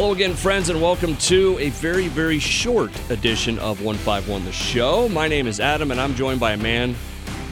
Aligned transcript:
Hello 0.00 0.14
again, 0.14 0.34
friends, 0.34 0.70
and 0.70 0.80
welcome 0.80 1.14
to 1.16 1.58
a 1.58 1.68
very, 1.68 2.08
very 2.08 2.38
short 2.38 2.90
edition 3.10 3.58
of 3.58 3.82
151 3.84 4.46
The 4.46 4.50
Show. 4.50 5.10
My 5.10 5.28
name 5.28 5.46
is 5.46 5.60
Adam, 5.60 5.90
and 5.90 6.00
I'm 6.00 6.14
joined 6.14 6.40
by 6.40 6.52
a 6.52 6.56
man 6.56 6.96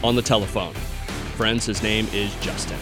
on 0.02 0.16
the 0.16 0.22
telephone. 0.22 0.72
Friends, 1.36 1.66
his 1.66 1.82
name 1.82 2.08
is 2.10 2.34
Justin. 2.36 2.78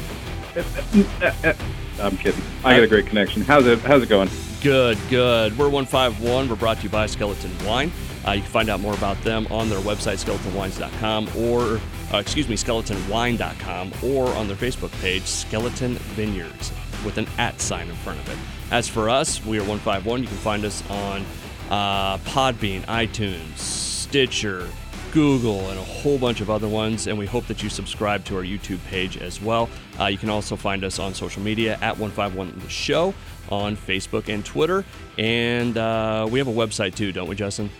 I'm 2.01 2.17
kidding. 2.17 2.41
I 2.63 2.77
got 2.77 2.85
a 2.85 2.87
great 2.87 3.09
connection. 3.09 3.43
How's 3.43 3.67
it? 3.67 3.81
How's 3.81 4.05
it 4.05 4.09
going? 4.09 4.31
Good, 4.63 4.99
good. 5.11 5.59
We're 5.59 5.69
151. 5.69 6.49
We're 6.49 6.55
brought 6.55 6.77
to 6.77 6.83
you 6.85 6.89
by 6.89 7.07
Skeleton 7.07 7.51
Wine. 7.67 7.91
Uh, 8.25 8.31
you 8.35 8.43
can 8.43 8.51
find 8.53 8.71
out 8.71 8.79
more 8.79 8.95
about 8.95 9.21
them 9.23 9.49
on 9.51 9.69
their 9.69 9.81
website, 9.81 10.25
skeletonwines.com, 10.25 11.29
or, 11.37 11.81
uh, 12.15 12.19
excuse 12.19 12.49
me, 12.49 12.55
skeletonwine.com, 12.55 13.93
or 14.05 14.29
on 14.37 14.47
their 14.47 14.57
Facebook 14.57 14.93
page, 15.03 15.25
Skeleton 15.25 15.97
Vineyards, 16.15 16.73
with 17.05 17.19
an 17.19 17.27
at 17.39 17.61
sign 17.61 17.89
in 17.89 17.97
front 17.97 18.21
of 18.21 18.29
it. 18.29 18.56
As 18.71 18.89
for 18.89 19.09
us, 19.09 19.45
we 19.45 19.59
are 19.59 19.63
151. 19.63 20.23
You 20.23 20.29
can 20.29 20.37
find 20.39 20.65
us 20.65 20.83
on 20.91 21.25
uh, 21.71 22.19
Podbean, 22.19 22.83
iTunes, 22.87 23.57
Stitcher, 23.59 24.67
Google, 25.13 25.71
and 25.71 25.79
a 25.79 25.85
whole 25.85 26.19
bunch 26.19 26.41
of 26.41 26.51
other 26.51 26.67
ones. 26.67 27.07
And 27.07 27.17
we 27.17 27.27
hope 27.27 27.47
that 27.47 27.63
you 27.63 27.69
subscribe 27.69 28.25
to 28.25 28.37
our 28.37 28.43
YouTube 28.43 28.85
page 28.87 29.19
as 29.19 29.41
well. 29.41 29.69
Uh, 30.01 30.07
you 30.07 30.19
can 30.19 30.31
also 30.31 30.57
find 30.57 30.85
us 30.85 30.99
on 30.99 31.15
social 31.15 31.43
media 31.43 31.79
at 31.81 31.97
151 31.97 32.59
The 32.59 32.69
Show 32.69 33.15
on 33.51 33.77
Facebook 33.77 34.29
and 34.29 34.45
Twitter. 34.45 34.85
And 35.17 35.79
uh, 35.79 36.27
we 36.29 36.41
have 36.41 36.49
a 36.49 36.53
website 36.53 36.97
too, 36.97 37.13
don't 37.13 37.29
we, 37.29 37.37
Justin? 37.37 37.71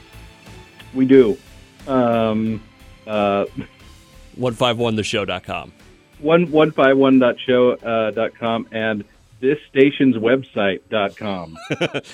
We 0.95 1.05
do. 1.05 1.37
Um, 1.89 2.63
uh, 3.09 3.47
151theshow.com. 4.39 5.73
One 6.19 6.51
one 6.51 6.71
five 6.71 6.97
one 6.97 7.19
dot 7.19 7.37
show 7.39 7.73
uh, 7.73 8.11
dot 8.11 8.35
com 8.39 8.67
and 8.73 9.05
this 9.47 9.59
station's 9.69 10.17
website. 10.17 10.81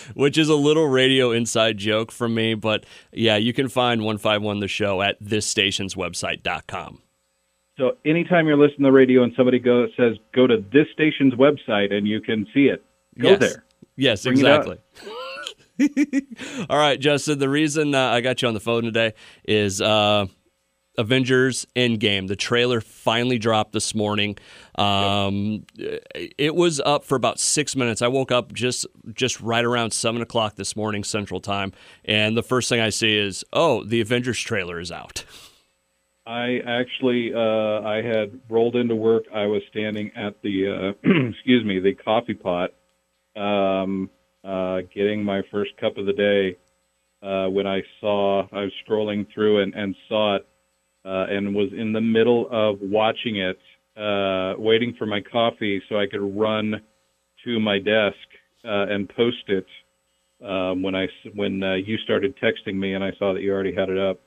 Which 0.14 0.36
is 0.36 0.48
a 0.48 0.54
little 0.54 0.86
radio 0.86 1.30
inside 1.30 1.78
joke 1.78 2.12
from 2.12 2.34
me, 2.34 2.54
but 2.54 2.84
yeah, 3.12 3.36
you 3.36 3.52
can 3.52 3.68
find 3.68 4.02
151 4.02 4.60
the 4.60 4.68
show 4.68 5.00
at 5.00 5.16
this 5.20 5.46
station's 5.46 5.94
website.com. 5.94 7.00
So 7.78 7.96
anytime 8.04 8.46
you're 8.46 8.58
listening 8.58 8.80
to 8.80 8.84
the 8.84 8.92
radio 8.92 9.22
and 9.22 9.32
somebody 9.34 9.58
goes 9.58 9.88
says 9.96 10.18
go 10.34 10.46
to 10.46 10.62
this 10.72 10.86
station's 10.92 11.32
website 11.34 11.92
and 11.92 12.06
you 12.06 12.20
can 12.20 12.46
see 12.52 12.66
it, 12.66 12.84
go 13.18 13.30
yes. 13.30 13.40
there. 13.40 13.64
Yes, 13.96 14.22
Bring 14.24 14.34
exactly. 14.34 14.78
All 16.70 16.78
right, 16.78 17.00
Justin. 17.00 17.38
The 17.38 17.48
reason 17.48 17.94
uh, 17.94 18.10
I 18.10 18.20
got 18.20 18.42
you 18.42 18.48
on 18.48 18.54
the 18.54 18.60
phone 18.60 18.84
today 18.84 19.14
is 19.44 19.80
uh, 19.80 20.26
Avengers 20.98 21.66
Endgame. 21.74 22.28
The 22.28 22.36
trailer 22.36 22.80
finally 22.80 23.38
dropped 23.38 23.72
this 23.72 23.94
morning. 23.94 24.36
Um, 24.76 25.64
It 26.14 26.54
was 26.54 26.80
up 26.80 27.04
for 27.04 27.16
about 27.16 27.40
six 27.40 27.74
minutes. 27.74 28.02
I 28.02 28.08
woke 28.08 28.30
up 28.30 28.52
just 28.52 28.86
just 29.12 29.40
right 29.40 29.64
around 29.64 29.92
seven 29.92 30.22
o'clock 30.22 30.56
this 30.56 30.76
morning 30.76 31.04
Central 31.04 31.40
Time, 31.40 31.72
and 32.04 32.36
the 32.36 32.42
first 32.42 32.68
thing 32.68 32.80
I 32.80 32.90
see 32.90 33.16
is, 33.16 33.44
oh, 33.52 33.84
the 33.84 34.00
Avengers 34.00 34.40
trailer 34.40 34.80
is 34.80 34.92
out. 34.92 35.24
I 36.26 36.60
actually 36.64 37.32
uh, 37.34 37.80
I 37.82 38.00
had 38.02 38.40
rolled 38.48 38.76
into 38.76 38.94
work. 38.94 39.24
I 39.34 39.46
was 39.46 39.62
standing 39.70 40.12
at 40.14 40.40
the 40.42 40.94
uh, 41.04 41.08
excuse 41.30 41.64
me 41.64 41.80
the 41.80 41.94
coffee 41.94 42.34
pot, 42.34 42.70
um, 43.34 44.08
uh, 44.44 44.82
getting 44.94 45.24
my 45.24 45.42
first 45.50 45.76
cup 45.78 45.96
of 45.96 46.06
the 46.06 46.12
day. 46.12 46.56
Uh, 47.22 47.48
when 47.48 47.66
I 47.66 47.82
saw 48.00 48.46
I 48.52 48.62
was 48.62 48.72
scrolling 48.86 49.26
through 49.32 49.62
and, 49.62 49.74
and 49.74 49.94
saw 50.08 50.36
it, 50.36 50.46
uh, 51.04 51.26
and 51.28 51.54
was 51.54 51.70
in 51.76 51.92
the 51.92 52.00
middle 52.00 52.48
of 52.50 52.78
watching 52.80 53.36
it, 53.36 53.58
uh, 53.96 54.54
waiting 54.58 54.94
for 54.98 55.06
my 55.06 55.20
coffee 55.20 55.82
so 55.88 55.98
I 55.98 56.06
could 56.06 56.20
run 56.20 56.80
to 57.44 57.60
my 57.60 57.78
desk 57.78 58.16
uh, 58.64 58.86
and 58.88 59.08
post 59.08 59.48
it. 59.48 59.66
Um, 60.44 60.82
when 60.82 60.96
I 60.96 61.06
when 61.34 61.62
uh, 61.62 61.74
you 61.74 61.96
started 61.98 62.34
texting 62.42 62.74
me 62.74 62.94
and 62.94 63.04
I 63.04 63.12
saw 63.16 63.32
that 63.32 63.42
you 63.42 63.52
already 63.52 63.72
had 63.72 63.88
it 63.88 63.98
up. 63.98 64.18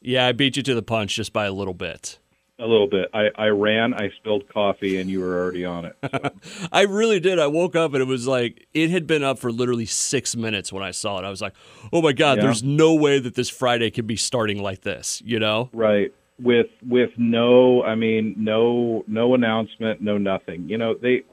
Yeah, 0.00 0.26
I 0.26 0.32
beat 0.32 0.56
you 0.56 0.62
to 0.62 0.74
the 0.74 0.82
punch 0.82 1.14
just 1.16 1.34
by 1.34 1.44
a 1.44 1.52
little 1.52 1.74
bit. 1.74 2.18
A 2.58 2.66
little 2.66 2.86
bit. 2.86 3.10
I, 3.12 3.28
I 3.36 3.46
ran, 3.48 3.92
I 3.92 4.10
spilled 4.16 4.48
coffee, 4.48 4.98
and 4.98 5.10
you 5.10 5.20
were 5.20 5.38
already 5.38 5.66
on 5.66 5.84
it. 5.84 5.96
So, 6.10 6.30
I 6.72 6.82
really 6.82 7.20
did. 7.20 7.38
I 7.38 7.48
woke 7.48 7.76
up 7.76 7.92
and 7.92 8.00
it 8.00 8.06
was 8.06 8.26
like 8.26 8.66
it 8.72 8.88
had 8.88 9.06
been 9.06 9.22
up 9.22 9.38
for 9.38 9.52
literally 9.52 9.84
six 9.84 10.34
minutes 10.34 10.72
when 10.72 10.82
I 10.82 10.90
saw 10.90 11.18
it. 11.18 11.24
I 11.26 11.28
was 11.28 11.42
like, 11.42 11.52
"Oh 11.92 12.00
my 12.00 12.12
god, 12.12 12.38
Yeah. 12.38 12.44
there's 12.44 12.62
no 12.62 12.94
way 12.94 13.18
that 13.18 13.34
this 13.34 13.50
Friday 13.50 13.90
could 13.90 14.06
be 14.06 14.16
starting 14.16 14.62
like 14.62 14.80
this." 14.80 15.20
You 15.24 15.38
know? 15.38 15.68
right. 15.74 16.12
With 16.38 16.68
with 16.86 17.10
no, 17.18 17.82
I 17.82 17.94
mean, 17.94 18.34
no 18.38 19.04
no 19.06 19.34
announcement, 19.34 20.00
no 20.00 20.16
nothing. 20.18 20.68
You 20.68 20.78
know, 20.78 20.94
they. 20.94 21.24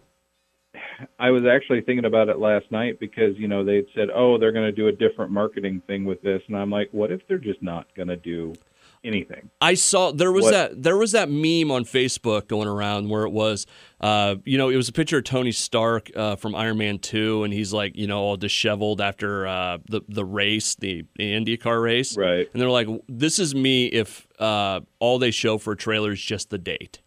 I 1.19 1.29
was 1.29 1.43
actually 1.45 1.81
thinking 1.81 2.05
about 2.05 2.29
it 2.29 2.39
last 2.39 2.65
night 2.71 2.99
because 2.99 3.37
you 3.37 3.47
know 3.47 3.63
they'd 3.63 3.85
said, 3.95 4.09
oh, 4.13 4.37
they're 4.37 4.51
going 4.51 4.65
to 4.65 4.71
do 4.71 4.87
a 4.87 4.91
different 4.91 5.31
marketing 5.31 5.81
thing 5.87 6.03
with 6.05 6.21
this, 6.21 6.41
and 6.47 6.57
I'm 6.57 6.69
like, 6.69 6.89
what 6.91 7.11
if 7.11 7.21
they're 7.27 7.37
just 7.37 7.61
not 7.61 7.87
going 7.95 8.07
to 8.07 8.15
do 8.17 8.53
anything? 9.03 9.49
I 9.61 9.73
saw 9.73 10.11
there 10.11 10.31
was 10.31 10.45
What- 10.45 10.51
that 10.51 10.83
there 10.83 10.97
was 10.97 11.11
that 11.11 11.29
meme 11.29 11.71
on 11.71 11.83
Facebook 11.85 12.47
going 12.47 12.67
around 12.67 13.09
where 13.09 13.23
it 13.23 13.31
was, 13.31 13.65
uh, 14.01 14.35
you 14.45 14.57
know, 14.57 14.69
it 14.69 14.75
was 14.77 14.89
a 14.89 14.93
picture 14.93 15.17
of 15.17 15.23
Tony 15.23 15.51
Stark 15.51 16.09
uh, 16.15 16.35
from 16.35 16.55
Iron 16.55 16.77
Man 16.77 16.99
Two, 16.99 17.43
and 17.43 17.53
he's 17.53 17.73
like, 17.73 17.95
you 17.95 18.07
know, 18.07 18.19
all 18.19 18.37
disheveled 18.37 19.01
after 19.01 19.45
uh, 19.47 19.77
the 19.89 20.01
the 20.07 20.25
race, 20.25 20.75
the, 20.75 21.03
the 21.15 21.33
IndyCar 21.33 21.81
race, 21.81 22.17
Right. 22.17 22.49
And 22.53 22.61
they're 22.61 22.69
like, 22.69 22.87
"This 23.07 23.39
is 23.39 23.53
me 23.53 23.87
if 23.87 24.27
uh, 24.39 24.81
all 24.99 25.19
they 25.19 25.31
show 25.31 25.57
for 25.57 25.73
a 25.73 25.77
trailer 25.77 26.11
is 26.11 26.21
just 26.21 26.49
the 26.49 26.57
date." 26.57 27.01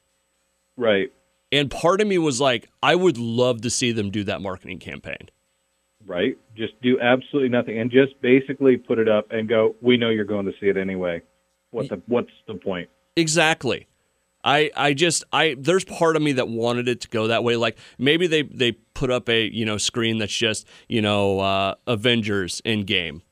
Right. 0.77 1.13
And 1.53 1.71
part 1.71 2.01
of 2.01 2.09
me 2.09 2.19
was 2.19 2.41
like, 2.41 2.69
I 2.83 2.97
would 2.97 3.19
love 3.19 3.61
to 3.63 3.71
see 3.71 3.93
them 3.93 4.11
do 4.11 4.25
that 4.25 4.43
marketing 4.43 4.81
campaign. 4.81 5.31
Right. 6.05 6.37
Just 6.57 6.81
do 6.83 7.01
absolutely 7.01 7.49
nothing, 7.49 7.79
and 7.79 7.91
just 7.91 8.21
basically 8.21 8.77
put 8.77 8.99
it 8.99 9.09
up 9.09 9.31
and 9.31 9.49
go. 9.49 9.75
We 9.81 9.97
know 9.97 10.11
you're 10.11 10.25
going 10.25 10.47
to 10.47 10.53
see 10.61 10.67
it 10.67 10.77
anyway. 10.77 11.23
What 11.77 11.89
the 11.89 12.03
What's 12.07 12.31
the 12.47 12.55
point? 12.55 12.89
Exactly. 13.17 13.87
I, 14.45 14.71
I 14.77 14.95
just 14.95 15.25
I 15.33 15.57
there's 15.59 15.85
part 15.85 16.15
of 16.15 16.23
me 16.23 16.33
that 16.33 16.49
wanted 16.49 16.87
it 16.89 17.01
to 17.03 17.09
go 17.09 17.27
that 17.27 17.43
way. 17.43 17.57
Like 17.57 17.77
maybe 17.99 18.27
they 18.29 18.43
they 18.43 18.73
put 18.73 19.11
up 19.11 19.29
a 19.29 19.51
you 19.53 19.65
know 19.65 19.77
screen 19.77 20.19
that's 20.19 20.37
just 20.37 20.67
you 20.89 21.03
know 21.03 21.41
uh, 21.41 21.75
Avengers 21.87 22.63
Endgame, 22.65 23.23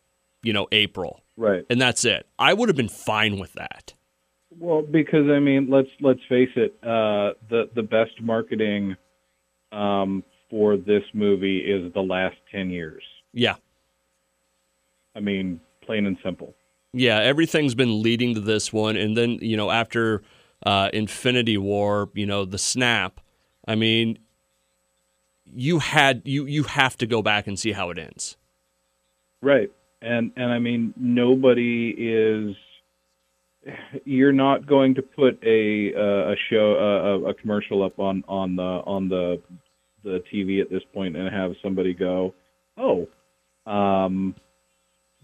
you 0.43 0.53
know 0.53 0.66
April, 0.72 1.22
Right. 1.37 1.65
and 1.71 1.81
that's 1.81 2.04
it. 2.04 2.27
I 2.38 2.53
would 2.53 2.69
have 2.69 2.77
been 2.77 2.88
fine 2.88 3.38
with 3.38 3.53
that. 3.53 3.94
Well, 4.59 4.83
because 4.83 5.28
I 5.31 5.38
mean, 5.38 5.69
let's 5.71 5.88
let's 6.00 6.21
face 6.28 6.50
it. 6.56 6.75
Uh, 6.83 7.34
the 7.49 7.71
the 7.75 7.83
best 7.83 8.21
marketing 8.21 8.97
um, 9.71 10.25
for 10.50 10.77
this 10.77 11.04
movie 11.12 11.59
is 11.59 11.93
the 11.93 12.00
last 12.03 12.37
ten 12.50 12.71
years. 12.71 13.03
Yeah, 13.33 13.54
I 15.15 15.21
mean, 15.21 15.60
plain 15.83 16.06
and 16.06 16.16
simple. 16.25 16.54
Yeah. 16.94 17.19
Everything's 17.19 17.75
been 17.75 18.03
leading 18.03 18.34
to 18.34 18.41
this 18.41 18.72
one, 18.72 18.97
and 18.97 19.16
then 19.16 19.38
you 19.41 19.56
know 19.56 19.71
after 19.71 20.22
uh, 20.65 20.91
Infinity 20.93 21.59
War, 21.59 22.10
you 22.15 22.27
know 22.27 22.44
the 22.44 22.59
snap. 22.59 23.21
I 23.66 23.75
mean, 23.75 24.19
you 25.54 25.78
had 25.78 26.22
you 26.25 26.47
you 26.47 26.65
have 26.65 26.97
to 26.99 27.06
go 27.06 27.22
back 27.22 27.47
and 27.47 27.59
see 27.59 27.72
how 27.72 27.91
it 27.91 27.99
ends. 27.99 28.37
Right. 29.43 29.71
And 30.03 30.33
and 30.37 30.53
I 30.53 30.59
mean, 30.59 30.94
nobody 30.97 31.91
is. 31.91 32.56
You're 34.04 34.33
not 34.33 34.66
going 34.66 34.94
to 34.97 35.03
put 35.03 35.43
a 35.43 35.94
uh, 35.94 36.33
a 36.33 36.37
show 36.50 36.75
a, 36.75 37.31
a 37.31 37.34
commercial 37.34 37.83
up 37.83 37.99
on 37.99 38.22
on 38.28 38.56
the 38.56 38.62
on 38.62 39.09
the 39.09 39.41
the 40.03 40.22
TV 40.33 40.60
at 40.60 40.71
this 40.71 40.83
point 40.93 41.16
and 41.16 41.34
have 41.34 41.53
somebody 41.62 41.94
go, 41.94 42.34
oh, 42.77 43.09
um, 43.66 44.34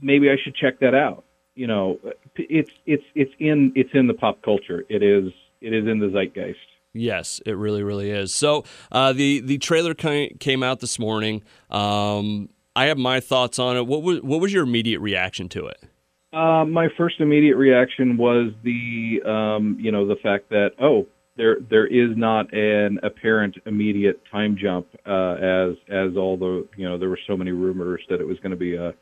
maybe 0.01 0.31
I 0.31 0.37
should 0.43 0.55
check 0.55 0.81
that 0.81 0.95
out. 0.95 1.25
You 1.61 1.67
know, 1.67 2.01
it's 2.37 2.71
it's 2.87 3.05
it's 3.15 3.33
in 3.39 3.73
it's 3.77 3.91
in 3.93 4.07
the 4.07 4.15
pop 4.15 4.41
culture. 4.41 4.87
It 4.89 5.03
is 5.03 5.31
it 5.61 5.75
is 5.75 5.87
in 5.87 5.99
the 5.99 6.09
zeitgeist. 6.09 6.57
Yes, 6.95 7.43
it 7.45 7.53
really, 7.53 7.83
really 7.83 8.11
is. 8.11 8.35
So 8.35 8.65
uh, 8.91 9.13
the 9.13 9.41
the 9.41 9.59
trailer 9.59 9.93
came 9.93 10.63
out 10.63 10.81
this 10.81 10.99
morning. 10.99 11.43
Um, 11.69 12.49
I 12.75 12.87
have 12.87 12.97
my 12.97 13.21
thoughts 13.21 13.59
on 13.59 13.77
it. 13.77 13.87
What 13.87 14.03
was 14.03 14.23
what 14.23 14.41
was 14.41 14.55
your 14.55 14.63
immediate 14.63 15.01
reaction 15.01 15.51
to 15.51 15.67
it? 15.67 15.85
Uh, 16.33 16.65
my 16.65 16.89
first 16.97 17.21
immediate 17.21 17.57
reaction 17.57 18.17
was 18.17 18.53
the, 18.63 19.21
um, 19.29 19.77
you 19.79 19.93
know, 19.93 20.07
the 20.07 20.17
fact 20.23 20.49
that 20.49 20.71
oh, 20.81 21.07
there 21.37 21.59
there 21.69 21.87
is 21.87 22.17
not 22.17 22.51
an 22.55 23.01
apparent 23.03 23.55
immediate 23.67 24.19
time 24.33 24.57
jump 24.59 24.87
uh, 25.05 25.35
as 25.35 25.75
as 25.91 26.17
all 26.17 26.39
the 26.39 26.67
you 26.79 26.89
know 26.89 26.97
there 26.97 27.11
were 27.11 27.21
so 27.27 27.37
many 27.37 27.51
rumors 27.51 28.01
that 28.09 28.19
it 28.19 28.27
was 28.27 28.39
going 28.39 28.53
to 28.53 28.57
be 28.57 28.77
a, 28.77 28.95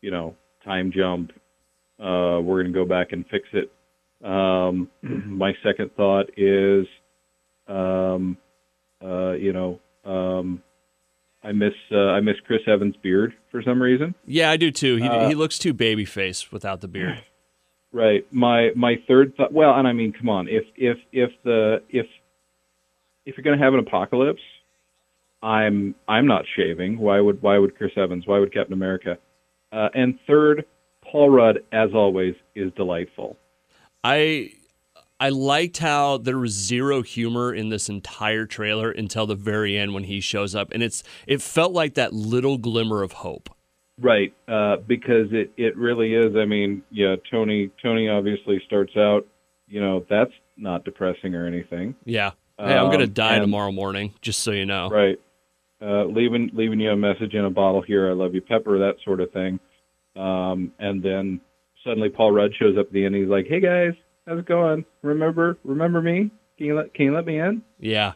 you 0.00 0.10
know, 0.10 0.34
time 0.64 0.90
jump. 0.90 1.30
Uh, 1.98 2.40
we're 2.42 2.62
going 2.62 2.72
to 2.72 2.78
go 2.78 2.84
back 2.84 3.12
and 3.12 3.24
fix 3.30 3.48
it. 3.52 3.72
Um, 4.24 4.88
my 5.02 5.52
second 5.62 5.90
thought 5.96 6.26
is, 6.36 6.86
um, 7.68 8.36
uh, 9.02 9.32
you 9.32 9.52
know, 9.52 9.80
um, 10.04 10.62
I 11.42 11.52
miss 11.52 11.74
uh, 11.92 11.96
I 11.96 12.20
miss 12.20 12.36
Chris 12.44 12.62
Evans' 12.66 12.96
beard 13.02 13.34
for 13.50 13.62
some 13.62 13.80
reason. 13.80 14.14
Yeah, 14.26 14.50
I 14.50 14.56
do 14.56 14.70
too. 14.70 14.96
He 14.96 15.06
Uh, 15.06 15.28
he 15.28 15.34
looks 15.34 15.58
too 15.58 15.72
baby 15.72 16.04
faced 16.04 16.52
without 16.52 16.80
the 16.80 16.88
beard. 16.88 17.22
Right. 17.92 18.26
My 18.30 18.72
my 18.76 18.96
third 19.08 19.34
thought. 19.36 19.54
Well, 19.54 19.72
and 19.72 19.88
I 19.88 19.92
mean, 19.94 20.12
come 20.12 20.28
on. 20.28 20.48
If 20.48 20.64
if 20.76 20.98
if 21.12 21.30
the 21.44 21.82
if 21.88 22.04
if 23.24 23.36
you're 23.36 23.44
going 23.44 23.56
to 23.56 23.64
have 23.64 23.72
an 23.72 23.78
apocalypse, 23.80 24.42
I'm 25.42 25.94
I'm 26.06 26.26
not 26.26 26.44
shaving. 26.56 26.98
Why 26.98 27.20
would 27.20 27.40
why 27.40 27.56
would 27.56 27.74
Chris 27.74 27.92
Evans? 27.96 28.26
Why 28.26 28.38
would 28.38 28.52
Captain 28.52 28.74
America? 28.74 29.16
Uh, 29.72 29.88
and 29.94 30.18
third, 30.26 30.66
Paul 31.10 31.30
Rudd, 31.30 31.60
as 31.72 31.90
always, 31.94 32.34
is 32.54 32.72
delightful. 32.76 33.36
I 34.04 34.52
I 35.18 35.30
liked 35.30 35.78
how 35.78 36.18
there 36.18 36.38
was 36.38 36.52
zero 36.52 37.02
humor 37.02 37.54
in 37.54 37.70
this 37.70 37.88
entire 37.88 38.44
trailer 38.46 38.90
until 38.90 39.26
the 39.26 39.34
very 39.34 39.78
end 39.78 39.94
when 39.94 40.04
he 40.04 40.20
shows 40.20 40.54
up, 40.54 40.70
and 40.72 40.82
it's 40.82 41.02
it 41.26 41.40
felt 41.42 41.72
like 41.72 41.94
that 41.94 42.12
little 42.12 42.58
glimmer 42.58 43.02
of 43.02 43.12
hope. 43.12 43.48
Right, 43.98 44.34
uh, 44.46 44.76
because 44.86 45.28
it 45.32 45.52
it 45.56 45.76
really 45.76 46.14
is. 46.14 46.36
I 46.36 46.44
mean, 46.44 46.82
yeah, 46.90 47.16
Tony 47.30 47.70
Tony 47.82 48.08
obviously 48.08 48.60
starts 48.66 48.96
out. 48.96 49.26
You 49.68 49.80
know, 49.80 50.04
that's 50.08 50.32
not 50.56 50.84
depressing 50.84 51.34
or 51.34 51.46
anything. 51.46 51.94
Yeah. 52.04 52.32
Hey, 52.58 52.74
I'm 52.76 52.90
gonna 52.90 53.04
Um, 53.04 53.12
die 53.12 53.34
and- 53.36 53.42
tomorrow 53.42 53.72
morning, 53.72 54.14
just 54.20 54.40
so 54.40 54.50
you 54.50 54.66
know. 54.66 54.88
Right. 54.90 55.18
Uh, 55.80 56.04
leaving 56.04 56.50
leaving 56.54 56.80
you 56.80 56.90
a 56.90 56.96
message 56.96 57.34
in 57.34 57.44
a 57.44 57.50
bottle 57.50 57.82
here. 57.82 58.08
I 58.08 58.12
love 58.12 58.34
you, 58.34 58.40
Pepper. 58.42 58.78
That 58.78 58.96
sort 59.04 59.20
of 59.20 59.30
thing. 59.32 59.60
Um, 60.16 60.72
and 60.78 61.02
then 61.02 61.40
suddenly 61.84 62.08
Paul 62.08 62.32
Rudd 62.32 62.52
shows 62.58 62.76
up 62.78 62.86
at 62.86 62.92
the 62.92 63.04
end. 63.04 63.14
He's 63.14 63.28
like, 63.28 63.46
"Hey 63.46 63.60
guys, 63.60 63.92
how's 64.26 64.38
it 64.38 64.46
going? 64.46 64.84
Remember 65.02 65.58
remember 65.64 66.02
me? 66.02 66.30
Can 66.58 66.66
you 66.66 66.76
let 66.76 66.94
can 66.94 67.06
you 67.06 67.14
let 67.14 67.26
me 67.26 67.38
in?" 67.38 67.62
Yeah. 67.78 68.14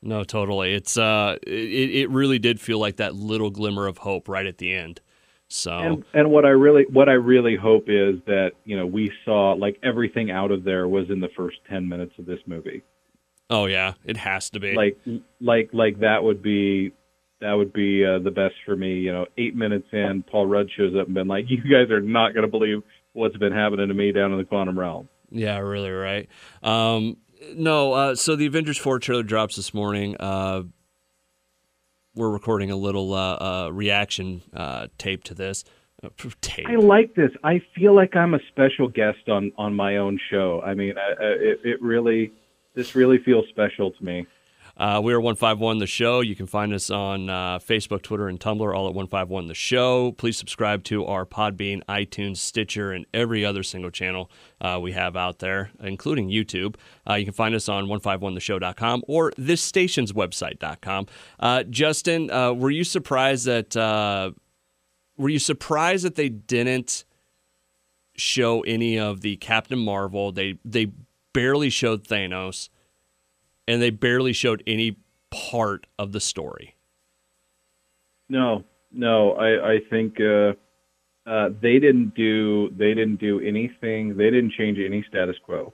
No, 0.00 0.22
totally. 0.24 0.74
It's 0.74 0.96
uh 0.96 1.36
it, 1.46 1.90
it 1.90 2.10
really 2.10 2.38
did 2.38 2.60
feel 2.60 2.78
like 2.78 2.96
that 2.96 3.14
little 3.14 3.50
glimmer 3.50 3.86
of 3.86 3.98
hope 3.98 4.28
right 4.28 4.46
at 4.46 4.58
the 4.58 4.72
end. 4.72 5.00
So 5.48 5.72
And 5.72 6.04
and 6.14 6.30
what 6.30 6.44
I 6.44 6.50
really 6.50 6.84
what 6.90 7.08
I 7.08 7.14
really 7.14 7.56
hope 7.56 7.84
is 7.88 8.16
that 8.26 8.52
you 8.64 8.76
know 8.76 8.86
we 8.86 9.10
saw 9.24 9.52
like 9.52 9.78
everything 9.82 10.30
out 10.30 10.50
of 10.50 10.62
there 10.64 10.86
was 10.88 11.10
in 11.10 11.20
the 11.20 11.30
first 11.36 11.56
ten 11.68 11.88
minutes 11.88 12.12
of 12.18 12.26
this 12.26 12.40
movie. 12.46 12.82
Oh 13.50 13.64
yeah, 13.64 13.94
it 14.04 14.18
has 14.18 14.50
to 14.50 14.60
be. 14.60 14.74
Like 14.74 14.98
like 15.40 15.70
like 15.72 16.00
that 16.00 16.22
would 16.22 16.42
be 16.42 16.92
that 17.40 17.52
would 17.52 17.72
be 17.72 18.04
uh, 18.04 18.18
the 18.18 18.30
best 18.30 18.54
for 18.64 18.76
me. 18.76 18.94
You 18.94 19.12
know, 19.12 19.26
eight 19.36 19.54
minutes 19.54 19.86
in, 19.92 20.24
Paul 20.28 20.46
Rudd 20.46 20.68
shows 20.76 20.94
up 20.98 21.06
and 21.06 21.14
been 21.14 21.28
like, 21.28 21.46
"You 21.48 21.62
guys 21.62 21.90
are 21.90 22.00
not 22.00 22.34
going 22.34 22.44
to 22.44 22.50
believe 22.50 22.82
what's 23.12 23.36
been 23.36 23.52
happening 23.52 23.88
to 23.88 23.94
me 23.94 24.12
down 24.12 24.32
in 24.32 24.38
the 24.38 24.44
quantum 24.44 24.78
realm." 24.78 25.08
Yeah, 25.30 25.58
really 25.58 25.90
right. 25.90 26.28
Um, 26.62 27.18
no, 27.54 27.92
uh, 27.92 28.14
so 28.14 28.34
the 28.34 28.46
Avengers 28.46 28.78
4 28.78 28.98
trailer 28.98 29.22
drops 29.22 29.56
this 29.56 29.74
morning. 29.74 30.16
Uh, 30.18 30.62
we're 32.14 32.30
recording 32.30 32.70
a 32.70 32.76
little 32.76 33.14
uh, 33.14 33.34
uh, 33.34 33.70
reaction 33.72 34.42
uh, 34.54 34.88
tape 34.98 35.24
to 35.24 35.34
this. 35.34 35.64
Tape. 36.40 36.66
I 36.68 36.76
like 36.76 37.16
this. 37.16 37.32
I 37.42 37.60
feel 37.74 37.92
like 37.92 38.14
I'm 38.14 38.34
a 38.34 38.38
special 38.50 38.86
guest 38.86 39.28
on 39.28 39.50
on 39.58 39.74
my 39.74 39.96
own 39.96 40.20
show. 40.30 40.62
I 40.64 40.74
mean, 40.74 40.94
I, 40.96 41.10
I, 41.10 41.26
it, 41.26 41.60
it 41.64 41.82
really 41.82 42.30
this 42.74 42.94
really 42.94 43.18
feels 43.18 43.46
special 43.48 43.90
to 43.90 44.04
me. 44.04 44.24
Uh, 44.78 45.00
we 45.02 45.12
are 45.12 45.20
151 45.20 45.78
The 45.78 45.88
Show. 45.88 46.20
You 46.20 46.36
can 46.36 46.46
find 46.46 46.72
us 46.72 46.88
on 46.88 47.28
uh, 47.28 47.58
Facebook, 47.58 48.02
Twitter, 48.02 48.28
and 48.28 48.38
Tumblr, 48.38 48.60
all 48.60 48.86
at 48.86 48.94
151 48.94 49.48
The 49.48 49.54
Show. 49.54 50.12
Please 50.12 50.38
subscribe 50.38 50.84
to 50.84 51.04
our 51.04 51.26
Podbean, 51.26 51.82
iTunes, 51.86 52.36
Stitcher, 52.36 52.92
and 52.92 53.04
every 53.12 53.44
other 53.44 53.64
single 53.64 53.90
channel 53.90 54.30
uh, 54.60 54.78
we 54.80 54.92
have 54.92 55.16
out 55.16 55.40
there, 55.40 55.72
including 55.80 56.28
YouTube. 56.28 56.76
Uh, 57.10 57.14
you 57.14 57.24
can 57.24 57.34
find 57.34 57.56
us 57.56 57.68
on 57.68 57.86
151theshow.com 57.86 59.02
or 59.08 59.32
this 59.36 59.60
station's 59.60 60.12
website.com. 60.12 61.06
Uh, 61.40 61.64
Justin, 61.64 62.30
uh, 62.30 62.52
were 62.52 62.70
you 62.70 62.84
surprised 62.84 63.46
that 63.46 63.76
uh, 63.76 64.30
were 65.16 65.28
you 65.28 65.40
surprised 65.40 66.04
that 66.04 66.14
they 66.14 66.28
didn't 66.28 67.04
show 68.14 68.60
any 68.60 68.96
of 68.96 69.22
the 69.22 69.38
Captain 69.38 69.80
Marvel? 69.80 70.30
They 70.30 70.60
they 70.64 70.92
barely 71.32 71.68
showed 71.68 72.04
Thanos 72.04 72.68
and 73.68 73.80
they 73.80 73.90
barely 73.90 74.32
showed 74.32 74.64
any 74.66 74.96
part 75.30 75.86
of 75.98 76.10
the 76.12 76.20
story. 76.20 76.74
No, 78.28 78.64
no. 78.90 79.32
I 79.32 79.74
I 79.74 79.78
think 79.90 80.18
uh, 80.20 80.54
uh, 81.28 81.50
they 81.60 81.78
didn't 81.78 82.14
do 82.14 82.70
they 82.70 82.94
didn't 82.94 83.20
do 83.20 83.38
anything. 83.40 84.16
They 84.16 84.30
didn't 84.30 84.52
change 84.52 84.78
any 84.84 85.04
status 85.08 85.36
quo. 85.44 85.72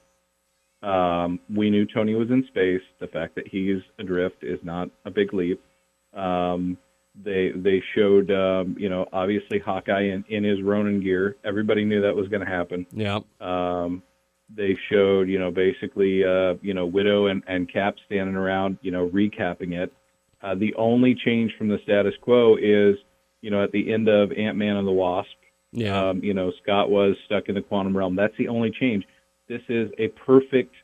Um, 0.83 1.41
we 1.49 1.71
knew 1.71 1.87
Tony 1.87 2.15
was 2.15 2.29
in 2.31 2.45
space. 2.49 2.83
The 3.01 3.07
fact 3.07 3.37
that 3.37 3.49
he's 3.49 3.81
adrift 3.99 4.43
is 4.43 4.59
not 4.63 4.91
a 5.07 5.11
big 5.11 5.33
leap. 5.33 5.63
Um, 6.13 6.77
they 7.25 7.53
they 7.55 7.81
showed 7.95 8.31
um, 8.33 8.77
you 8.79 8.89
know 8.89 9.07
obviously 9.13 9.61
Hawkeye 9.61 10.09
in, 10.13 10.25
in 10.29 10.43
his 10.43 10.61
Ronin 10.63 11.01
gear. 11.01 11.37
Everybody 11.45 11.85
knew 11.85 12.03
that 12.03 12.15
was 12.15 12.29
going 12.29 12.45
to 12.45 12.51
happen. 12.51 12.87
Yeah. 12.93 13.21
Um, 13.41 14.03
they 14.55 14.77
showed, 14.91 15.29
you 15.29 15.39
know, 15.39 15.51
basically, 15.51 16.25
uh, 16.25 16.55
you 16.63 16.75
know, 16.75 16.87
Widow 16.87 17.27
and, 17.27 17.43
and 17.47 17.73
Cap 17.73 17.97
standing 18.07 18.37
around, 18.37 18.79
you 18.83 18.91
know, 18.91 19.09
recapping 19.09 19.73
it. 19.73 19.93
Uh, 20.43 20.55
the 20.55 20.75
only 20.75 21.15
change 21.15 21.53
from 21.57 21.69
the 21.69 21.79
status 21.83 22.15
quo 22.21 22.57
is, 22.57 22.97
you 23.41 23.51
know, 23.51 23.63
at 23.65 23.73
the 23.73 23.93
end 23.93 24.09
of 24.09 24.33
Ant 24.33 24.57
Man 24.57 24.77
and 24.77 24.87
the 24.87 24.93
Wasp, 24.93 25.29
Yeah. 25.73 26.11
um, 26.11 26.23
you 26.23 26.35
know, 26.35 26.53
Scott 26.63 26.91
was 26.91 27.17
stuck 27.25 27.49
in 27.49 27.55
the 27.55 27.63
quantum 27.63 27.97
realm. 27.97 28.15
That's 28.15 28.37
the 28.37 28.49
only 28.49 28.71
change. 28.71 29.05
This 29.49 29.63
is 29.69 29.91
a 29.99 30.09
perfect 30.09 30.75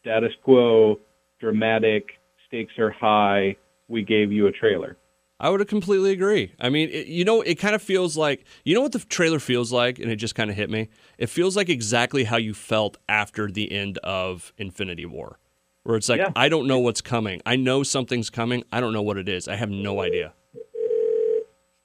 status 0.00 0.32
quo, 0.42 0.98
dramatic, 1.40 2.06
stakes 2.46 2.78
are 2.78 2.90
high. 2.90 3.56
We 3.88 4.02
gave 4.02 4.30
you 4.32 4.46
a 4.46 4.52
trailer. 4.52 4.96
I 5.42 5.50
would 5.50 5.58
have 5.58 5.68
completely 5.68 6.12
agree. 6.12 6.54
I 6.60 6.68
mean, 6.68 6.88
it, 6.90 7.08
you 7.08 7.24
know, 7.24 7.42
it 7.42 7.56
kind 7.56 7.74
of 7.74 7.82
feels 7.82 8.16
like, 8.16 8.44
you 8.64 8.76
know 8.76 8.80
what 8.80 8.92
the 8.92 9.00
trailer 9.00 9.40
feels 9.40 9.72
like? 9.72 9.98
And 9.98 10.08
it 10.08 10.16
just 10.16 10.36
kind 10.36 10.48
of 10.48 10.54
hit 10.54 10.70
me. 10.70 10.88
It 11.18 11.26
feels 11.30 11.56
like 11.56 11.68
exactly 11.68 12.22
how 12.22 12.36
you 12.36 12.54
felt 12.54 12.96
after 13.08 13.50
the 13.50 13.72
end 13.72 13.98
of 13.98 14.52
Infinity 14.56 15.04
War, 15.04 15.40
where 15.82 15.96
it's 15.96 16.08
like, 16.08 16.20
Yeah. 16.20 16.30
I 16.36 16.48
don't 16.48 16.68
know 16.68 16.78
what's 16.78 17.00
coming. 17.00 17.42
I 17.44 17.56
know 17.56 17.82
something's 17.82 18.30
coming. 18.30 18.62
I 18.70 18.80
don't 18.80 18.92
know 18.92 19.02
what 19.02 19.16
it 19.16 19.28
is. 19.28 19.48
I 19.48 19.56
have 19.56 19.68
no 19.68 20.00
idea. 20.00 20.32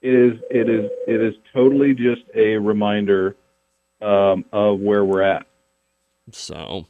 It 0.00 0.14
is, 0.14 0.38
it 0.50 0.70
is, 0.70 0.88
it 1.08 1.20
is 1.20 1.34
totally 1.52 1.94
just 1.94 2.22
a 2.36 2.58
reminder 2.58 3.34
um, 4.00 4.44
of 4.52 4.78
where 4.78 5.04
we're 5.04 5.22
at. 5.22 5.48
So, 6.30 6.86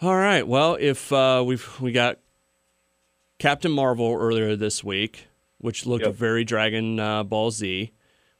all 0.00 0.16
right. 0.16 0.48
Well, 0.48 0.78
if 0.80 1.12
uh, 1.12 1.44
we've 1.46 1.78
we 1.82 1.92
got 1.92 2.18
Captain 3.38 3.70
Marvel 3.70 4.16
earlier 4.18 4.56
this 4.56 4.82
week, 4.82 5.26
which 5.60 5.86
looked 5.86 6.04
Yep. 6.04 6.14
very 6.14 6.44
Dragon 6.44 6.98
uh, 6.98 7.22
Ball 7.24 7.50
Z. 7.50 7.92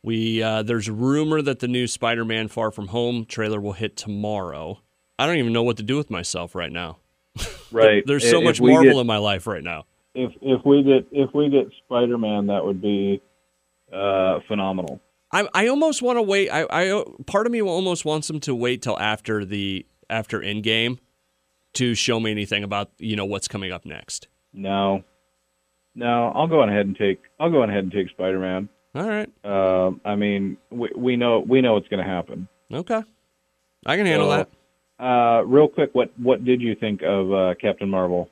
We 0.02 0.42
uh, 0.42 0.62
there's 0.62 0.88
a 0.88 0.92
rumor 0.92 1.42
that 1.42 1.58
the 1.60 1.68
new 1.68 1.86
Spider-Man 1.86 2.48
Far 2.48 2.70
From 2.70 2.88
Home 2.88 3.24
trailer 3.26 3.60
will 3.60 3.74
hit 3.74 3.96
tomorrow. 3.96 4.80
I 5.18 5.26
don't 5.26 5.36
even 5.36 5.52
know 5.52 5.62
what 5.62 5.76
to 5.76 5.82
do 5.82 5.96
with 5.96 6.10
myself 6.10 6.54
right 6.54 6.72
now. 6.72 6.98
Right. 7.72 8.02
There's 8.04 8.28
so 8.28 8.38
If 8.38 8.44
much 8.44 8.60
Marvel 8.60 8.82
get- 8.94 8.96
in 8.96 9.06
my 9.06 9.18
life 9.18 9.46
right 9.46 9.62
now. 9.62 9.84
if 10.16 10.32
if 10.42 10.64
we 10.64 10.82
get 10.82 11.06
if 11.12 11.32
we 11.32 11.48
get 11.48 11.70
Spider 11.86 12.18
Man, 12.18 12.48
that 12.48 12.64
would 12.64 12.82
be 12.82 13.20
uh, 13.92 14.40
phenomenal. 14.48 15.00
I 15.32 15.46
I 15.54 15.68
almost 15.68 16.02
want 16.02 16.16
to 16.16 16.22
wait. 16.22 16.50
I 16.50 16.66
I 16.68 17.04
part 17.26 17.46
of 17.46 17.52
me 17.52 17.62
almost 17.62 18.04
wants 18.04 18.26
them 18.26 18.40
to 18.40 18.54
wait 18.56 18.82
till 18.82 18.98
after 18.98 19.44
the 19.44 19.86
after 20.08 20.40
Endgame 20.40 20.98
to 21.74 21.94
show 21.94 22.18
me 22.18 22.32
anything 22.32 22.64
about 22.64 22.90
you 22.98 23.14
know 23.14 23.24
what's 23.24 23.46
coming 23.46 23.70
up 23.70 23.84
next. 23.86 24.26
No, 24.52 25.04
no, 25.94 26.32
I'll 26.34 26.46
go 26.46 26.60
on 26.60 26.68
ahead 26.68 26.86
and 26.86 26.96
take 26.96 27.20
I'll 27.38 27.50
go 27.50 27.62
on 27.62 27.70
ahead 27.70 27.84
and 27.84 27.92
take 27.92 28.08
Spider 28.10 28.38
Man. 28.38 28.68
All 28.94 29.08
right. 29.08 29.28
Um, 29.44 30.00
I 30.04 30.16
mean, 30.16 30.56
we, 30.70 30.90
we 30.96 31.16
know 31.16 31.40
we 31.40 31.60
know 31.60 31.74
what's 31.74 31.88
going 31.88 32.04
to 32.04 32.10
happen. 32.10 32.48
Okay. 32.72 33.02
I 33.86 33.96
can 33.96 34.06
handle 34.06 34.30
So, 34.30 34.36
that. 34.36 35.04
Uh, 35.04 35.42
real 35.44 35.68
quick, 35.68 35.90
what 35.94 36.12
what 36.18 36.44
did 36.44 36.60
you 36.60 36.74
think 36.74 37.02
of 37.02 37.32
uh, 37.32 37.54
Captain 37.60 37.88
Marvel? 37.88 38.28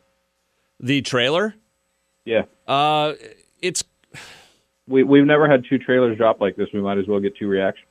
The 0.80 1.00
trailer, 1.02 1.54
Yeah, 2.24 2.42
uh, 2.66 3.14
it's 3.62 3.82
we 4.86 5.02
we've 5.02 5.24
never 5.26 5.48
had 5.50 5.64
two 5.68 5.78
trailers 5.78 6.16
drop 6.18 6.40
like 6.40 6.56
this. 6.56 6.68
We 6.72 6.80
might 6.80 6.98
as 6.98 7.06
well 7.08 7.20
get 7.20 7.36
two 7.36 7.48
reactions. 7.48 7.86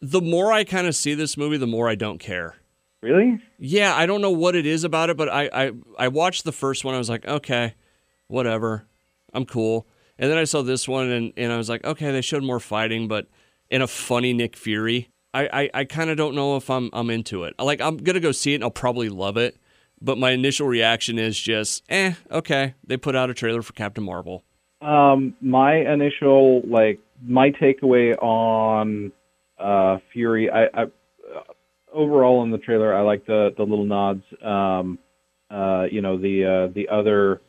the 0.00 0.20
more 0.20 0.52
I 0.52 0.64
kind 0.64 0.86
of 0.86 0.94
see 0.94 1.14
this 1.14 1.36
movie, 1.36 1.56
the 1.56 1.66
more 1.66 1.88
I 1.88 1.94
don't 1.94 2.18
care. 2.18 2.56
Really? 3.02 3.38
Yeah, 3.58 3.94
I 3.94 4.06
don't 4.06 4.20
know 4.22 4.30
what 4.30 4.54
it 4.54 4.66
is 4.66 4.84
about 4.84 5.10
it, 5.10 5.16
but 5.16 5.28
I, 5.28 5.48
I, 5.52 5.72
I 5.98 6.08
watched 6.08 6.44
the 6.44 6.52
first 6.52 6.84
one. 6.84 6.94
I 6.94 6.98
was 6.98 7.08
like, 7.10 7.26
okay, 7.26 7.74
whatever. 8.30 8.86
I'm 9.34 9.44
cool. 9.44 9.86
And 10.18 10.30
then 10.30 10.38
I 10.38 10.44
saw 10.44 10.62
this 10.62 10.86
one 10.86 11.10
and, 11.10 11.32
and 11.36 11.52
I 11.52 11.56
was 11.56 11.68
like, 11.68 11.84
okay, 11.84 12.10
they 12.12 12.20
showed 12.20 12.42
more 12.42 12.60
fighting, 12.60 13.08
but 13.08 13.26
in 13.70 13.82
a 13.82 13.86
funny 13.86 14.32
Nick 14.32 14.56
Fury. 14.56 15.08
I, 15.32 15.48
I, 15.52 15.70
I 15.74 15.84
kind 15.84 16.10
of 16.10 16.16
don't 16.16 16.34
know 16.34 16.56
if 16.56 16.68
I'm 16.68 16.90
I'm 16.92 17.08
into 17.08 17.44
it. 17.44 17.54
Like 17.58 17.80
I'm 17.80 17.96
gonna 17.96 18.20
go 18.20 18.32
see 18.32 18.52
it 18.52 18.56
and 18.56 18.64
I'll 18.64 18.70
probably 18.70 19.08
love 19.08 19.36
it. 19.36 19.56
But 20.02 20.18
my 20.18 20.30
initial 20.30 20.66
reaction 20.66 21.18
is 21.18 21.38
just, 21.38 21.84
eh, 21.90 22.14
okay. 22.30 22.74
They 22.86 22.96
put 22.96 23.14
out 23.14 23.28
a 23.28 23.34
trailer 23.34 23.60
for 23.60 23.74
Captain 23.74 24.02
Marvel. 24.02 24.44
Um, 24.80 25.34
my 25.42 25.76
initial 25.76 26.62
like 26.62 27.00
my 27.22 27.50
takeaway 27.50 28.16
on 28.20 29.12
uh, 29.58 29.98
Fury, 30.12 30.50
I, 30.50 30.64
I 30.64 30.86
overall 31.92 32.42
in 32.42 32.50
the 32.50 32.58
trailer, 32.58 32.94
I 32.94 33.02
like 33.02 33.26
the 33.26 33.50
the 33.56 33.62
little 33.62 33.84
nods. 33.84 34.24
Um, 34.42 34.98
uh, 35.50 35.86
you 35.90 36.00
know, 36.00 36.16
the 36.16 36.44
uh, 36.44 36.72
the 36.74 36.88
other 36.88 37.40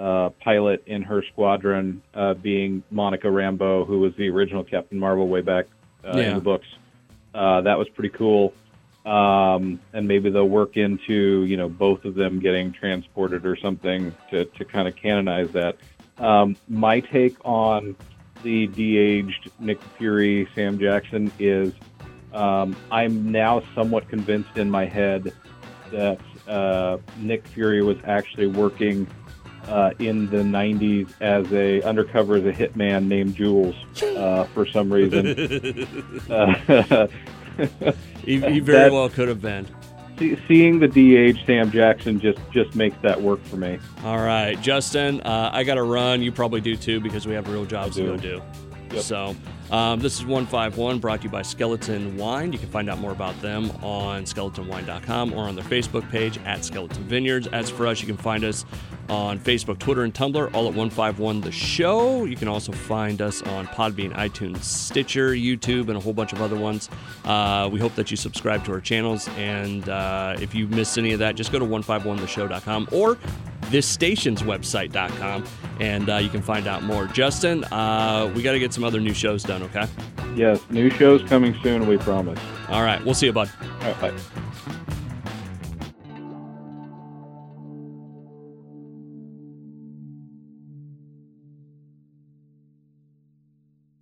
uh, 0.00 0.30
pilot 0.42 0.82
in 0.86 1.02
her 1.02 1.22
squadron 1.30 2.00
uh, 2.14 2.32
being 2.34 2.82
Monica 2.90 3.26
Rambeau, 3.28 3.86
who 3.86 4.00
was 4.00 4.14
the 4.16 4.28
original 4.30 4.64
Captain 4.64 4.98
Marvel 4.98 5.28
way 5.28 5.42
back 5.42 5.66
uh, 6.04 6.14
Yeah. 6.16 6.22
in 6.30 6.34
the 6.36 6.40
books. 6.40 6.66
Uh, 7.34 7.60
that 7.60 7.78
was 7.78 7.88
pretty 7.90 8.08
cool. 8.08 8.52
um, 9.06 9.80
and 9.94 10.06
maybe 10.08 10.28
they'll 10.30 10.48
work 10.48 10.76
into 10.76 11.44
you 11.44 11.56
know 11.56 11.68
both 11.70 12.04
of 12.04 12.14
them 12.14 12.38
getting 12.38 12.70
transported 12.72 13.46
or 13.46 13.56
something 13.56 14.14
to 14.30 14.44
to 14.46 14.64
kind 14.64 14.86
of 14.88 14.94
canonize 14.96 15.50
that. 15.52 15.76
Um, 16.18 16.56
my 16.68 17.00
take 17.00 17.36
on 17.44 17.96
the 18.42 18.66
de-aged 18.68 19.50
Nick 19.58 19.80
Fury 19.98 20.46
Sam 20.54 20.78
Jackson 20.78 21.30
is 21.38 21.72
um, 22.34 22.76
I'm 22.90 23.30
now 23.32 23.62
somewhat 23.74 24.08
convinced 24.08 24.56
in 24.56 24.70
my 24.70 24.84
head 24.86 25.32
that 25.92 26.20
uh, 26.46 26.98
Nick 27.18 27.46
Fury 27.48 27.82
was 27.82 27.96
actually 28.04 28.46
working 28.48 29.06
uh, 29.70 29.92
in 29.98 30.28
the 30.30 30.38
90s 30.38 31.10
as 31.20 31.50
a 31.52 31.80
undercover 31.82 32.36
as 32.36 32.44
a 32.44 32.52
hitman 32.52 33.06
named 33.06 33.34
Jules 33.36 33.74
uh, 34.02 34.44
for 34.54 34.66
some 34.66 34.92
reason. 34.92 35.86
Uh, 36.30 37.06
he, 38.24 38.40
he 38.40 38.60
very 38.60 38.78
That- 38.84 38.92
well 38.92 39.08
could 39.08 39.28
have 39.28 39.40
been. 39.42 39.66
see- 40.18 40.38
seeing 40.48 40.78
the 40.78 40.88
de-aged 40.88 41.44
Sam 41.46 41.70
Jackson 41.70 42.18
just 42.20 42.38
just 42.52 42.74
makes 42.74 42.96
that 43.02 43.20
work 43.20 43.42
for 43.44 43.56
me. 43.56 43.78
All 44.04 44.18
right, 44.18 44.60
Justin, 44.60 45.20
uh, 45.22 45.50
I 45.52 45.64
got 45.64 45.74
to 45.74 45.82
run. 45.82 46.22
You 46.22 46.32
probably 46.32 46.60
do 46.60 46.76
too 46.76 47.00
because 47.00 47.26
we 47.26 47.34
have 47.34 47.48
real 47.48 47.64
jobs 47.66 47.96
to 47.96 48.02
go 48.04 48.16
do. 48.16 48.38
do. 48.38 48.42
Yep. 48.96 49.02
So, 49.04 49.36
um, 49.70 50.00
this 50.00 50.14
is 50.14 50.24
151 50.24 50.98
brought 50.98 51.20
to 51.20 51.24
you 51.24 51.30
by 51.30 51.42
Skeleton 51.42 52.16
Wine. 52.16 52.52
You 52.52 52.58
can 52.58 52.68
find 52.68 52.90
out 52.90 52.98
more 52.98 53.12
about 53.12 53.40
them 53.40 53.70
on 53.82 54.24
skeletonwine.com 54.24 55.32
or 55.32 55.48
on 55.48 55.54
their 55.54 55.64
Facebook 55.64 56.08
page 56.10 56.38
at 56.44 56.64
Skeleton 56.64 57.04
Vineyards. 57.04 57.46
As 57.48 57.70
for 57.70 57.86
us, 57.86 58.00
you 58.00 58.06
can 58.06 58.16
find 58.16 58.44
us 58.44 58.64
on 59.08 59.38
Facebook, 59.38 59.78
Twitter, 59.78 60.04
and 60.04 60.14
Tumblr, 60.14 60.54
all 60.54 60.68
at 60.68 60.74
151 60.74 61.40
The 61.40 61.52
Show. 61.52 62.24
You 62.24 62.36
can 62.36 62.48
also 62.48 62.72
find 62.72 63.20
us 63.20 63.42
on 63.42 63.66
Podbean, 63.68 64.12
iTunes, 64.14 64.62
Stitcher, 64.62 65.30
YouTube, 65.30 65.88
and 65.88 65.96
a 65.96 66.00
whole 66.00 66.12
bunch 66.12 66.32
of 66.32 66.40
other 66.40 66.56
ones. 66.56 66.88
Uh, 67.24 67.68
we 67.70 67.80
hope 67.80 67.94
that 67.96 68.10
you 68.10 68.16
subscribe 68.16 68.64
to 68.64 68.72
our 68.72 68.80
channels. 68.80 69.28
And 69.36 69.88
uh, 69.88 70.36
if 70.40 70.54
you 70.54 70.68
missed 70.68 70.96
any 70.96 71.12
of 71.12 71.18
that, 71.18 71.34
just 71.34 71.52
go 71.52 71.58
to 71.58 71.64
151theshow.com 71.64 72.88
or 72.92 73.18
this 73.70 73.86
station's 73.86 74.42
website.com 74.42 75.44
and 75.80 76.10
uh, 76.10 76.16
you 76.16 76.28
can 76.28 76.42
find 76.42 76.66
out 76.66 76.82
more. 76.82 77.06
Justin, 77.06 77.64
uh, 77.64 78.30
we 78.34 78.42
got 78.42 78.52
to 78.52 78.58
get 78.58 78.72
some 78.72 78.84
other 78.84 79.00
new 79.00 79.14
shows 79.14 79.42
done, 79.42 79.62
okay? 79.62 79.86
Yes, 80.34 80.60
new 80.70 80.90
shows 80.90 81.22
coming 81.28 81.56
soon. 81.62 81.86
We 81.86 81.96
promise. 81.98 82.38
All 82.68 82.82
right, 82.82 83.02
we'll 83.04 83.14
see 83.14 83.26
you, 83.26 83.32
bud. 83.32 83.50
All 83.82 83.92
right, 83.92 84.00
bye. 84.00 84.39